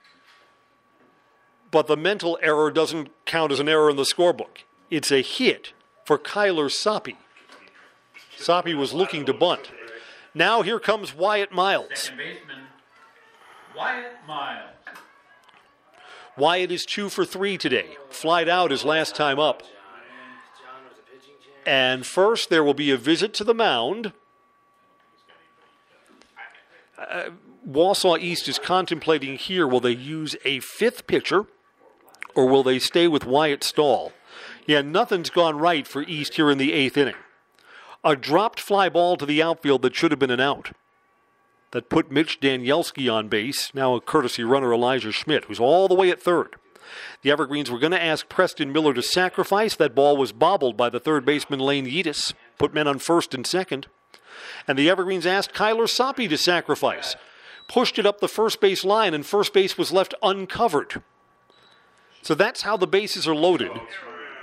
But 1.71 1.89
the 1.89 1.97
mental 1.97 2.39
error 2.41 2.71
doesn't 2.71 3.11
count 3.27 3.53
as 3.53 3.61
an 3.61 3.69
error 3.69 3.91
in 3.91 3.97
the 3.97 4.05
scorebook. 4.05 4.63
It's 4.89 5.13
a 5.13 5.21
hit 5.21 5.73
for 6.05 6.19
Kyler 6.19 6.71
Soppy. 6.71 7.19
Soppy 8.39 8.73
was 8.75 8.95
looking 8.95 9.27
to 9.27 9.35
bunt. 9.35 9.73
Now 10.33 10.63
here 10.63 10.79
comes 10.79 11.15
Wyatt 11.15 11.53
Miles. 11.53 11.89
Second 11.95 12.19
baseman, 12.19 12.57
Wyatt 13.77 14.13
Miles. 14.27 14.76
Wyatt 16.37 16.71
is 16.71 16.85
two 16.85 17.09
for 17.09 17.25
three 17.25 17.57
today. 17.57 17.97
Flied 18.11 18.49
out 18.49 18.71
his 18.71 18.85
last 18.85 19.17
time 19.17 19.39
up. 19.39 19.63
And 21.65 22.07
first, 22.07 22.51
there 22.51 22.63
will 22.63 22.75
be 22.75 22.91
a 22.91 22.97
visit 22.97 23.35
to 23.35 23.45
the 23.45 23.55
mound. 23.55 24.13
Uh, 26.99 27.31
Wausau 27.69 28.19
East 28.19 28.49
is 28.49 28.59
contemplating 28.59 29.37
here 29.37 29.67
will 29.67 29.81
they 29.81 29.91
use 29.91 30.37
a 30.45 30.61
fifth 30.61 31.07
pitcher 31.07 31.47
or 32.35 32.47
will 32.47 32.63
they 32.63 32.79
stay 32.79 33.09
with 33.09 33.25
Wyatt 33.25 33.65
Stahl? 33.65 34.13
Yeah, 34.67 34.83
nothing's 34.83 35.31
gone 35.31 35.59
right 35.59 35.87
for 35.87 36.03
East 36.03 36.35
here 36.35 36.51
in 36.51 36.59
the 36.59 36.73
eighth 36.73 36.97
inning. 36.97 37.17
A 38.05 38.15
dropped 38.15 38.61
fly 38.61 38.89
ball 38.89 39.17
to 39.17 39.27
the 39.27 39.43
outfield 39.43 39.83
that 39.83 39.97
should 39.97 40.13
have 40.13 40.21
been 40.21 40.31
an 40.31 40.41
out. 40.41 40.71
That 41.73 41.89
put 41.89 42.11
Mitch 42.11 42.41
Danielski 42.41 43.13
on 43.13 43.29
base, 43.29 43.75
now 43.75 43.95
a 43.95 44.01
courtesy 44.01 44.45
runner 44.45 44.73
Elijah 44.73 45.13
Schmidt, 45.13 45.47
who's 45.47 45.61
all 45.61 45.89
the 45.89 45.95
way 45.95 46.11
at 46.11 46.23
third. 46.23 46.57
The 47.23 47.31
Evergreens 47.31 47.71
were 47.71 47.79
going 47.79 47.93
to 47.93 48.03
ask 48.03 48.29
Preston 48.29 48.73
Miller 48.73 48.95
to 48.95 49.03
sacrifice. 49.03 49.75
That 49.75 49.95
ball 49.95 50.17
was 50.17 50.33
bobbled 50.33 50.77
by 50.77 50.89
the 50.91 51.01
third 51.01 51.25
baseman 51.25 51.61
Lane 51.61 51.87
Yeatus, 51.87 52.33
put 52.59 52.73
men 52.73 52.87
on 52.87 52.99
first 52.99 53.35
and 53.35 53.47
second. 53.47 53.89
And 54.69 54.79
the 54.79 54.89
Evergreens 54.89 55.27
asked 55.27 55.53
Kyler 55.53 55.89
Soppy 55.89 56.29
to 56.29 56.39
sacrifice, 56.39 57.17
pushed 57.69 57.99
it 57.99 58.07
up 58.07 58.21
the 58.21 58.29
first 58.29 58.61
base 58.61 58.85
line, 58.85 59.15
and 59.15 59.27
first 59.27 59.53
base 59.53 59.77
was 59.77 59.93
left 59.93 60.15
uncovered. 60.23 61.03
So 62.23 62.35
that's 62.35 62.63
how 62.63 62.77
the 62.77 62.87
bases 62.87 63.27
are 63.27 63.35
loaded. 63.35 63.73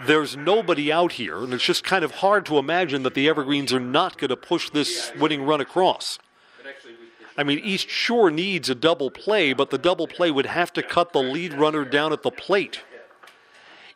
There's 0.05 0.35
nobody 0.35 0.91
out 0.91 1.13
here, 1.13 1.37
and 1.37 1.53
it's 1.53 1.63
just 1.63 1.83
kind 1.83 2.03
of 2.03 2.15
hard 2.15 2.45
to 2.47 2.57
imagine 2.57 3.03
that 3.03 3.13
the 3.13 3.29
Evergreens 3.29 3.71
are 3.71 3.79
not 3.79 4.17
going 4.17 4.29
to 4.29 4.37
push 4.37 4.69
this 4.69 5.11
winning 5.17 5.43
run 5.43 5.61
across. 5.61 6.17
I 7.37 7.43
mean, 7.43 7.59
East 7.59 7.89
sure 7.89 8.29
needs 8.29 8.69
a 8.69 8.75
double 8.75 9.09
play, 9.09 9.53
but 9.53 9.69
the 9.69 9.77
double 9.77 10.07
play 10.07 10.29
would 10.29 10.45
have 10.45 10.71
to 10.73 10.83
cut 10.83 11.13
the 11.13 11.23
lead 11.23 11.53
runner 11.53 11.83
down 11.83 12.13
at 12.13 12.21
the 12.21 12.31
plate. 12.31 12.81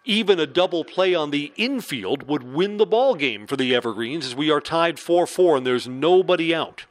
Even 0.06 0.40
a 0.40 0.48
double 0.48 0.84
play 0.84 1.14
on 1.14 1.32
the 1.32 1.52
infield 1.56 2.28
would 2.28 2.44
win 2.44 2.78
the 2.78 2.86
ball 2.86 3.14
game 3.14 3.46
for 3.46 3.58
the 3.58 3.76
Evergreens 3.76 4.26
as 4.26 4.36
we 4.36 4.50
are 4.50 4.62
tied 4.62 5.00
4 5.00 5.28
4 5.28 5.58
and 5.58 5.68
there's 5.68 5.88
nobody 5.88 6.56
out. 6.56 6.86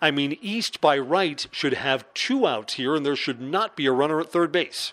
I 0.00 0.10
mean, 0.10 0.38
East 0.40 0.80
by 0.80 0.98
right 0.98 1.46
should 1.50 1.74
have 1.74 2.12
two 2.14 2.46
outs 2.46 2.74
here, 2.74 2.94
and 2.94 3.06
there 3.06 3.16
should 3.16 3.40
not 3.40 3.74
be 3.74 3.86
a 3.86 3.92
runner 3.92 4.20
at 4.20 4.30
third 4.30 4.52
base. 4.52 4.92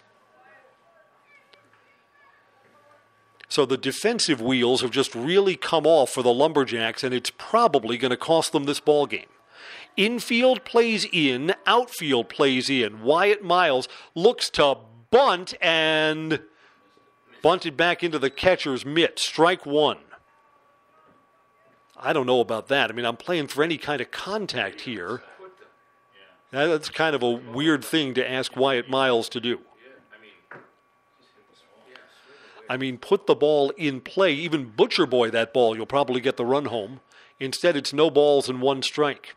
So 3.49 3.65
the 3.65 3.77
defensive 3.77 4.39
wheels 4.39 4.81
have 4.81 4.91
just 4.91 5.13
really 5.13 5.57
come 5.57 5.85
off 5.85 6.11
for 6.11 6.23
the 6.23 6.33
Lumberjacks, 6.33 7.03
and 7.03 7.13
it's 7.13 7.31
probably 7.37 7.97
going 7.97 8.11
to 8.11 8.17
cost 8.17 8.53
them 8.53 8.63
this 8.63 8.79
ball 8.79 9.05
game. 9.05 9.25
Infield 9.97 10.63
plays 10.63 11.05
in, 11.11 11.53
outfield 11.65 12.29
plays 12.29 12.69
in. 12.69 13.01
Wyatt 13.01 13.43
Miles 13.43 13.87
looks 14.15 14.49
to 14.51 14.77
bunt 15.09 15.53
and 15.61 16.41
bunted 17.41 17.75
back 17.75 18.03
into 18.03 18.17
the 18.17 18.29
catcher's 18.29 18.85
mitt. 18.85 19.19
Strike 19.19 19.65
one. 19.65 19.97
I 21.97 22.13
don't 22.13 22.25
know 22.25 22.39
about 22.39 22.67
that. 22.69 22.89
I 22.89 22.93
mean, 22.93 23.05
I'm 23.05 23.17
playing 23.17 23.47
for 23.47 23.63
any 23.63 23.77
kind 23.77 24.01
of 24.01 24.09
contact 24.11 24.81
here. 24.81 25.21
That's 26.51 26.89
kind 26.89 27.15
of 27.15 27.23
a 27.23 27.29
weird 27.29 27.85
thing 27.85 28.13
to 28.15 28.29
ask 28.29 28.55
Wyatt 28.55 28.89
Miles 28.89 29.29
to 29.29 29.39
do. 29.39 29.59
I 32.69 32.77
mean, 32.77 32.97
put 32.97 33.27
the 33.27 33.35
ball 33.35 33.71
in 33.71 33.99
play. 34.01 34.33
Even 34.33 34.69
Butcher 34.69 35.05
Boy 35.05 35.29
that 35.29 35.53
ball, 35.53 35.75
you'll 35.75 35.85
probably 35.85 36.21
get 36.21 36.37
the 36.37 36.45
run 36.45 36.65
home. 36.65 37.01
Instead, 37.39 37.75
it's 37.75 37.91
no 37.91 38.09
balls 38.09 38.47
and 38.49 38.61
one 38.61 38.81
strike. 38.81 39.35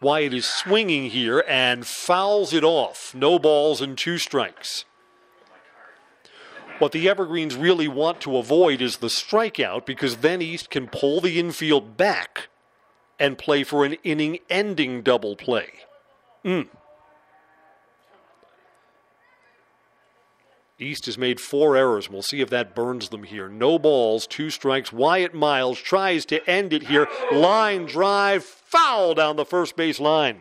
Wyatt 0.00 0.34
is 0.34 0.46
swinging 0.46 1.10
here 1.10 1.44
and 1.48 1.86
fouls 1.86 2.52
it 2.52 2.64
off. 2.64 3.14
No 3.14 3.38
balls 3.38 3.80
and 3.80 3.96
two 3.96 4.18
strikes. 4.18 4.84
What 6.78 6.92
the 6.92 7.08
Evergreens 7.08 7.56
really 7.56 7.88
want 7.88 8.20
to 8.22 8.36
avoid 8.36 8.82
is 8.82 8.98
the 8.98 9.06
strikeout 9.06 9.86
because 9.86 10.18
then 10.18 10.42
East 10.42 10.68
can 10.68 10.88
pull 10.88 11.22
the 11.22 11.40
infield 11.40 11.96
back 11.96 12.48
and 13.18 13.38
play 13.38 13.64
for 13.64 13.86
an 13.86 13.94
inning 14.04 14.40
ending 14.50 15.00
double 15.00 15.36
play. 15.36 15.68
Mm. 16.44 16.68
East 20.78 21.06
has 21.06 21.16
made 21.16 21.40
four 21.40 21.74
errors. 21.74 22.10
We'll 22.10 22.20
see 22.20 22.42
if 22.42 22.50
that 22.50 22.74
burns 22.74 23.08
them 23.08 23.22
here. 23.22 23.48
No 23.48 23.78
balls, 23.78 24.26
two 24.26 24.50
strikes. 24.50 24.92
Wyatt 24.92 25.32
Miles 25.32 25.80
tries 25.80 26.26
to 26.26 26.48
end 26.48 26.74
it 26.74 26.84
here. 26.84 27.08
Line 27.32 27.86
drive, 27.86 28.55
foul 28.66 29.14
down 29.14 29.36
the 29.36 29.44
first 29.44 29.76
base 29.76 30.00
line. 30.00 30.40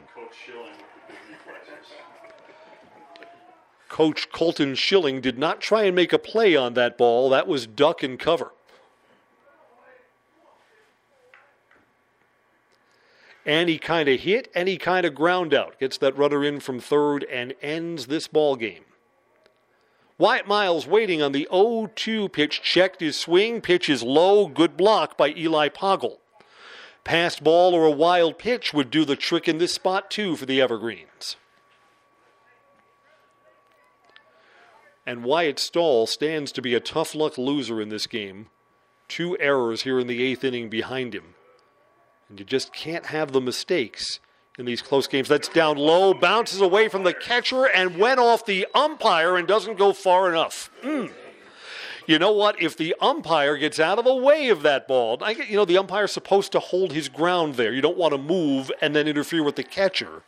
Coach 3.88 4.30
Colton 4.32 4.76
Schilling 4.76 5.22
did 5.22 5.38
not 5.38 5.62
try 5.62 5.84
and 5.84 5.96
make 5.96 6.12
a 6.12 6.20
play 6.20 6.56
on 6.56 6.74
that 6.74 6.98
ball. 6.98 7.30
That 7.30 7.48
was 7.48 7.66
duck 7.66 8.04
and 8.04 8.20
cover. 8.20 8.52
And 13.46 13.70
he 13.70 13.78
kind 13.78 14.10
of 14.10 14.22
hit 14.22 14.52
and 14.54 14.68
he 14.68 14.78
kind 14.78 15.06
of 15.06 15.16
ground 15.16 15.54
out. 15.54 15.80
Gets 15.80 15.98
that 16.00 16.18
runner 16.18 16.44
in 16.44 16.60
from 16.60 16.80
third 16.80 17.24
and 17.26 17.54
ends 17.62 18.08
this 18.08 18.28
ball 18.28 18.56
game. 18.56 18.84
Wyatt 20.18 20.48
Miles 20.48 20.88
waiting 20.88 21.22
on 21.22 21.32
the 21.32 21.48
0 21.52 21.92
2 21.96 22.30
pitch, 22.30 22.62
checked 22.62 23.02
his 23.02 23.18
swing. 23.18 23.62
Pitch 23.62 23.90
is 23.90 24.02
low, 24.02 24.48
good 24.48 24.76
block 24.76 25.16
by 25.16 25.30
Eli 25.30 25.70
Poggle. 25.70 26.18
Passed 27.06 27.44
ball 27.44 27.74
or 27.74 27.86
a 27.86 27.92
wild 27.92 28.38
pitch 28.40 28.74
would 28.74 28.92
do 28.92 29.06
the 29.06 29.16
trick 29.16 29.48
in 29.48 29.60
this 29.60 29.74
spot, 29.74 30.12
too, 30.12 30.36
for 30.36 30.46
the 30.46 30.60
Evergreens. 30.60 31.38
And 35.06 35.24
Wyatt 35.24 35.60
Stahl 35.60 36.08
stands 36.08 36.52
to 36.52 36.64
be 36.64 36.74
a 36.74 36.80
tough 36.80 37.14
luck 37.14 37.38
loser 37.38 37.80
in 37.80 37.90
this 37.90 38.08
game. 38.08 38.48
Two 39.08 39.38
errors 39.38 39.84
here 39.84 40.00
in 40.00 40.08
the 40.08 40.24
eighth 40.24 40.44
inning 40.44 40.68
behind 40.68 41.14
him. 41.14 41.36
And 42.28 42.40
you 42.40 42.46
just 42.46 42.74
can't 42.74 43.06
have 43.06 43.32
the 43.32 43.42
mistakes 43.42 44.20
in 44.58 44.66
these 44.66 44.82
close 44.82 45.06
games. 45.06 45.28
That's 45.28 45.48
down 45.48 45.78
low, 45.78 46.16
bounces 46.16 46.60
away 46.60 46.88
from 46.88 47.04
the 47.04 47.14
catcher, 47.14 47.66
and 47.66 48.00
went 48.00 48.20
off 48.20 48.48
the 48.48 48.66
umpire 48.74 49.38
and 49.38 49.48
doesn't 49.48 49.78
go 49.78 49.94
far 49.94 50.28
enough. 50.28 50.72
Mm. 50.82 51.12
You 52.08 52.20
know 52.20 52.32
what? 52.32 52.62
If 52.62 52.78
the 52.78 52.96
umpire 53.02 53.58
gets 53.58 53.80
out 53.80 53.98
of 53.98 54.06
the 54.06 54.16
way 54.16 54.50
of 54.50 54.62
that 54.62 54.88
ball, 54.88 55.18
I 55.22 55.32
you 55.32 55.56
know, 55.56 55.66
the 55.66 55.78
umpire's 55.78 56.12
supposed 56.12 56.52
to 56.52 56.60
hold 56.60 56.94
his 56.94 57.10
ground 57.10 57.56
there. 57.56 57.74
You 57.74 57.82
don't 57.82 57.98
want 57.98 58.14
to 58.14 58.18
move 58.18 58.72
and 58.82 58.96
then 58.96 59.08
interfere 59.08 59.44
with 59.44 59.56
the 59.56 59.64
catcher. 59.64 60.24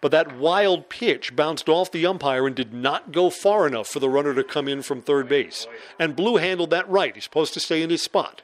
But 0.00 0.10
that 0.12 0.36
wild 0.36 0.88
pitch 0.88 1.34
bounced 1.34 1.68
off 1.68 1.90
the 1.90 2.06
umpire 2.06 2.46
and 2.46 2.54
did 2.54 2.72
not 2.72 3.12
go 3.12 3.30
far 3.30 3.66
enough 3.66 3.88
for 3.88 3.98
the 3.98 4.10
runner 4.10 4.34
to 4.34 4.44
come 4.44 4.68
in 4.68 4.82
from 4.82 5.00
third 5.00 5.28
base. 5.28 5.66
And 5.98 6.16
Blue 6.16 6.36
handled 6.36 6.70
that 6.70 6.88
right. 6.88 7.14
He's 7.14 7.24
supposed 7.24 7.54
to 7.54 7.60
stay 7.60 7.82
in 7.82 7.90
his 7.90 8.02
spot. 8.02 8.42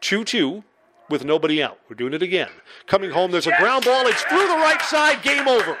2 0.00 0.24
2 0.24 0.64
with 1.08 1.24
nobody 1.24 1.62
out. 1.62 1.78
We're 1.88 1.96
doing 1.96 2.14
it 2.14 2.22
again. 2.22 2.50
Coming 2.86 3.10
home, 3.10 3.30
there's 3.30 3.46
a 3.46 3.56
ground 3.58 3.84
ball. 3.84 4.06
It's 4.06 4.22
through 4.24 4.46
the 4.46 4.54
right 4.54 4.80
side. 4.82 5.22
Game 5.22 5.48
over. 5.48 5.78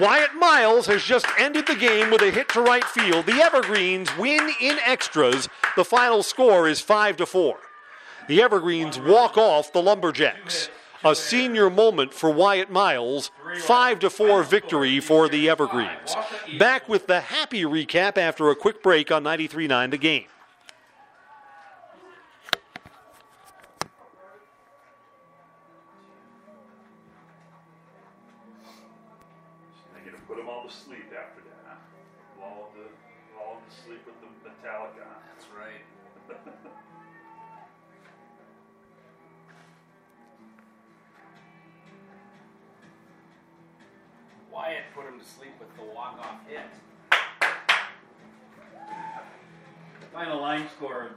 Wyatt 0.00 0.34
Miles 0.34 0.86
has 0.86 1.04
just 1.04 1.26
ended 1.38 1.66
the 1.66 1.74
game 1.74 2.10
with 2.10 2.22
a 2.22 2.30
hit 2.30 2.48
to 2.50 2.62
right 2.62 2.84
field. 2.84 3.26
The 3.26 3.42
Evergreens 3.42 4.08
win 4.16 4.50
in 4.58 4.78
extras. 4.86 5.50
The 5.76 5.84
final 5.84 6.22
score 6.22 6.66
is 6.66 6.80
5 6.80 7.18
to 7.18 7.26
4. 7.26 7.58
The 8.26 8.40
Evergreens 8.40 8.98
walk 8.98 9.36
off 9.36 9.72
the 9.72 9.82
Lumberjacks. 9.82 10.70
A 11.04 11.14
senior 11.14 11.68
moment 11.68 12.14
for 12.14 12.30
Wyatt 12.30 12.70
Miles. 12.70 13.30
5 13.64 13.98
to 13.98 14.08
4 14.08 14.42
victory 14.44 14.98
for 14.98 15.28
the 15.28 15.50
Evergreens. 15.50 16.16
Back 16.58 16.88
with 16.88 17.06
the 17.06 17.20
happy 17.20 17.62
recap 17.64 18.16
after 18.16 18.48
a 18.48 18.56
quick 18.56 18.82
break 18.82 19.10
on 19.12 19.24
93.9 19.24 19.90
The 19.90 19.98
Game. 19.98 20.24
Lull 34.06 34.14
them 34.20 34.34
to 34.34 34.40
sleep 34.42 34.42
with 34.42 34.42
the 34.42 34.50
Metallica. 34.68 35.06
That's 35.32 35.46
right. 35.56 35.82
Wyatt 44.52 44.84
put 44.94 45.06
him 45.06 45.18
to 45.18 45.24
sleep 45.24 45.52
with 45.58 45.74
the 45.76 45.84
walk-off 45.94 46.46
hit. 46.46 46.60
Final 50.12 50.40
line 50.40 50.68
score 50.76 51.12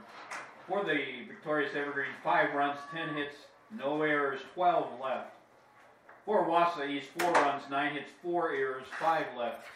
for 0.66 0.84
the 0.84 1.24
victorious 1.28 1.74
Evergreen: 1.74 2.12
five 2.24 2.54
runs, 2.54 2.78
ten 2.92 3.14
hits, 3.14 3.36
no 3.70 4.00
errors, 4.02 4.40
12 4.54 5.00
left. 5.02 5.32
For 6.24 6.46
Wausau 6.46 6.88
East, 6.88 7.10
four 7.18 7.30
runs, 7.32 7.62
nine 7.70 7.92
hits, 7.92 8.10
four 8.22 8.50
errors, 8.52 8.86
five 8.98 9.26
left. 9.38 9.66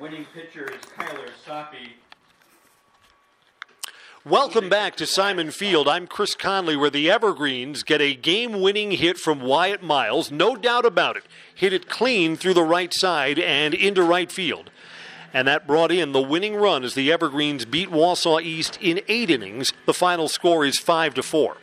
Winning 0.00 0.26
pitcher 0.34 0.64
is 0.64 0.80
Kyler 0.96 1.30
Soppy. 1.44 1.96
Welcome 4.24 4.68
back 4.68 4.96
to 4.96 5.06
Simon 5.06 5.50
Field. 5.50 5.88
I'm 5.88 6.06
Chris 6.06 6.34
Conley, 6.34 6.76
where 6.76 6.90
the 6.90 7.10
Evergreens 7.10 7.82
get 7.82 8.00
a 8.00 8.14
game 8.14 8.60
winning 8.60 8.92
hit 8.92 9.18
from 9.18 9.40
Wyatt 9.40 9.82
Miles. 9.82 10.30
No 10.30 10.54
doubt 10.56 10.84
about 10.84 11.16
it. 11.16 11.24
Hit 11.54 11.72
it 11.72 11.88
clean 11.88 12.36
through 12.36 12.54
the 12.54 12.62
right 12.62 12.92
side 12.94 13.38
and 13.38 13.74
into 13.74 14.02
right 14.02 14.30
field. 14.30 14.70
And 15.34 15.48
that 15.48 15.66
brought 15.66 15.90
in 15.90 16.12
the 16.12 16.22
winning 16.22 16.54
run 16.56 16.84
as 16.84 16.94
the 16.94 17.10
Evergreens 17.10 17.64
beat 17.64 17.90
Wausau 17.90 18.40
East 18.40 18.78
in 18.80 19.00
eight 19.08 19.30
innings. 19.30 19.72
The 19.86 19.94
final 19.94 20.28
score 20.28 20.64
is 20.64 20.78
5 20.78 21.14
to 21.14 21.22
4. 21.22 21.56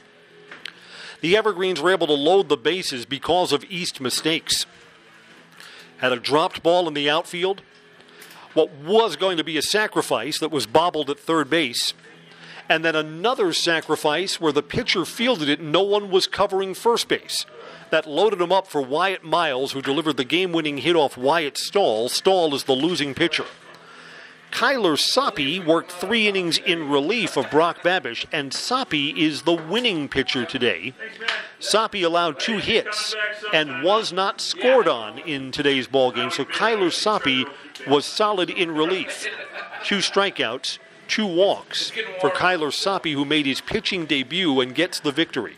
The 1.22 1.38
Evergreens 1.38 1.82
were 1.82 1.92
able 1.92 2.08
to 2.08 2.14
load 2.14 2.50
the 2.50 2.58
bases 2.58 3.06
because 3.06 3.54
of 3.54 3.64
East 3.70 4.02
mistakes. 4.02 4.66
Had 5.98 6.12
a 6.12 6.20
dropped 6.20 6.64
ball 6.64 6.88
in 6.88 6.94
the 6.94 7.10
outfield. 7.10 7.62
What 8.54 8.74
was 8.74 9.16
going 9.16 9.38
to 9.38 9.44
be 9.44 9.58
a 9.58 9.62
sacrifice 9.62 10.40
that 10.40 10.52
was 10.52 10.66
bobbled 10.66 11.10
at 11.10 11.20
third 11.20 11.50
base 11.50 11.94
and 12.70 12.86
then 12.86 12.96
another 12.96 13.52
sacrifice 13.52 14.40
where 14.40 14.52
the 14.52 14.62
pitcher 14.62 15.04
fielded 15.04 15.50
it 15.50 15.60
no 15.60 15.82
one 15.82 16.12
was 16.12 16.28
covering 16.28 16.76
first 16.76 17.08
base. 17.08 17.46
That 17.90 18.08
loaded 18.08 18.40
him 18.40 18.52
up 18.52 18.68
for 18.68 18.80
Wyatt 18.80 19.24
Miles, 19.24 19.72
who 19.72 19.82
delivered 19.82 20.18
the 20.18 20.24
game 20.24 20.52
winning 20.52 20.78
hit 20.78 20.96
off 20.96 21.18
Wyatt 21.18 21.58
Stahl. 21.58 22.08
Stahl 22.08 22.54
is 22.54 22.66
the 22.66 22.74
losing 22.74 23.16
pitcher. 23.16 23.46
Kyler 24.52 24.98
Soppy 24.98 25.60
worked 25.60 25.92
three 25.92 26.28
innings 26.28 26.58
in 26.58 26.90
relief 26.90 27.38
of 27.38 27.50
Brock 27.50 27.82
Babish, 27.82 28.26
and 28.32 28.54
Soppy 28.54 29.10
is 29.10 29.44
the 29.44 29.54
winning 29.54 30.10
pitcher 30.10 30.46
today. 30.46 30.94
Soppy 31.60 32.04
allowed 32.04 32.40
two 32.40 32.58
hits 32.58 33.16
and 33.54 33.84
was 33.84 34.12
not 34.12 34.42
scored 34.42 34.88
on 34.88 35.20
in 35.20 35.52
today's 35.52 35.88
ball 35.88 36.12
game, 36.12 36.32
so 36.32 36.46
Kyler 36.46 36.92
Soppy 36.92 37.46
was 37.88 38.06
solid 38.06 38.50
in 38.50 38.72
relief. 38.72 39.28
Two 39.84 40.00
strikeouts, 40.00 40.80
two 41.08 41.28
walks 41.28 41.92
for 42.20 42.30
Kyler 42.30 42.74
Soppy, 42.74 43.14
who 43.14 43.26
made 43.26 43.46
his 43.46 43.62
pitching 43.62 44.06
debut 44.06 44.60
and 44.60 44.76
gets 44.76 45.00
the 45.00 45.12
victory. 45.12 45.58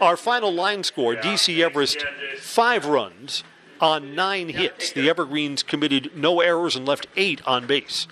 Our 0.00 0.16
final 0.16 0.52
line 0.52 0.82
score 0.84 1.14
DC 1.14 1.62
Everest, 1.62 2.04
five 2.38 2.86
runs 2.86 3.44
on 3.80 4.14
nine 4.14 4.48
hits. 4.48 4.92
The 4.92 5.08
Evergreens 5.08 5.62
committed 5.62 6.12
no 6.14 6.40
errors 6.40 6.76
and 6.76 6.86
left 6.86 7.06
eight 7.16 7.40
on 7.46 7.66
base. 7.66 8.06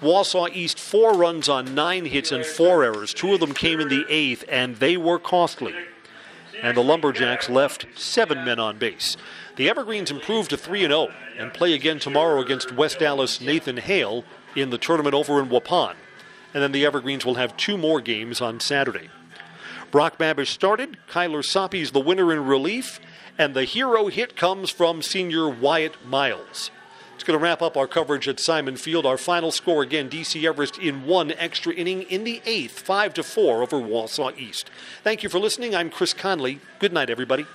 Wausau 0.00 0.48
East, 0.54 0.78
four 0.78 1.14
runs 1.14 1.48
on 1.48 1.74
nine 1.74 2.04
hits 2.04 2.30
and 2.30 2.46
four 2.46 2.84
errors. 2.84 3.12
Two 3.12 3.34
of 3.34 3.40
them 3.40 3.54
came 3.54 3.80
in 3.80 3.88
the 3.88 4.04
eighth, 4.08 4.44
and 4.48 4.76
they 4.76 4.96
were 4.96 5.18
costly. 5.18 5.74
And 6.62 6.76
the 6.76 6.82
Lumberjacks 6.82 7.48
left 7.48 7.86
seven 7.96 8.44
men 8.44 8.58
on 8.58 8.78
base. 8.78 9.16
The 9.56 9.68
Evergreens 9.68 10.10
improved 10.10 10.50
to 10.50 10.56
3 10.56 10.80
0 10.80 11.08
and 11.36 11.52
play 11.52 11.72
again 11.72 11.98
tomorrow 11.98 12.40
against 12.40 12.72
West 12.72 13.02
Allis 13.02 13.40
Nathan 13.40 13.76
Hale 13.76 14.24
in 14.54 14.70
the 14.70 14.78
tournament 14.78 15.14
over 15.14 15.40
in 15.40 15.48
Waupun 15.48 15.94
and 16.54 16.62
then 16.62 16.72
the 16.72 16.84
Evergreens 16.84 17.24
will 17.24 17.34
have 17.34 17.56
two 17.56 17.76
more 17.76 18.00
games 18.00 18.40
on 18.40 18.60
Saturday. 18.60 19.10
Brock 19.90 20.18
Babish 20.18 20.48
started. 20.48 20.98
Kyler 21.08 21.44
Soppy's 21.44 21.92
the 21.92 22.00
winner 22.00 22.32
in 22.32 22.44
relief, 22.44 23.00
and 23.38 23.54
the 23.54 23.64
hero 23.64 24.08
hit 24.08 24.36
comes 24.36 24.68
from 24.68 25.00
senior 25.00 25.48
Wyatt 25.48 26.04
Miles. 26.04 26.70
It's 27.14 27.24
going 27.24 27.38
to 27.38 27.42
wrap 27.42 27.62
up 27.62 27.76
our 27.76 27.88
coverage 27.88 28.28
at 28.28 28.38
Simon 28.38 28.76
Field. 28.76 29.06
Our 29.06 29.16
final 29.16 29.50
score 29.50 29.82
again: 29.82 30.10
DC 30.10 30.44
Everest 30.44 30.78
in 30.78 31.04
one 31.04 31.32
extra 31.32 31.72
inning 31.72 32.02
in 32.02 32.24
the 32.24 32.42
eighth, 32.44 32.78
five 32.80 33.14
to 33.14 33.22
four 33.22 33.62
over 33.62 33.78
Wausau 33.78 34.36
East. 34.38 34.70
Thank 35.02 35.22
you 35.22 35.28
for 35.28 35.38
listening. 35.38 35.74
I'm 35.74 35.90
Chris 35.90 36.12
Conley. 36.12 36.60
Good 36.78 36.92
night, 36.92 37.10
everybody. 37.10 37.46